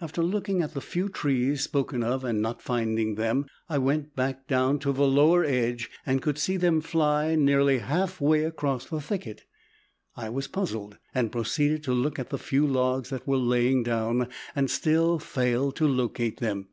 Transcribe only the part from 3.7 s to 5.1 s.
went back down to the